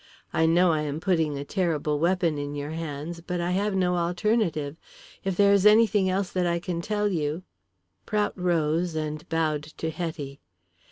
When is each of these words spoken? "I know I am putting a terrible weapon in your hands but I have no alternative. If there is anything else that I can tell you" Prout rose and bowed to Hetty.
"I 0.33 0.47
know 0.47 0.71
I 0.71 0.81
am 0.81 0.99
putting 0.99 1.37
a 1.37 1.45
terrible 1.45 1.99
weapon 1.99 2.39
in 2.39 2.55
your 2.55 2.71
hands 2.71 3.21
but 3.21 3.39
I 3.39 3.51
have 3.51 3.75
no 3.75 3.97
alternative. 3.97 4.75
If 5.23 5.37
there 5.37 5.53
is 5.53 5.63
anything 5.63 6.09
else 6.09 6.31
that 6.31 6.47
I 6.47 6.57
can 6.57 6.81
tell 6.81 7.07
you" 7.07 7.43
Prout 8.07 8.33
rose 8.35 8.95
and 8.95 9.29
bowed 9.29 9.61
to 9.61 9.91
Hetty. 9.91 10.39